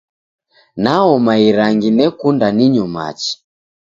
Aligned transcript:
Naoma 0.83 1.33
irangi 1.47 1.89
nekunda 1.97 2.47
ninyo 2.57 2.85
machi 2.95 3.33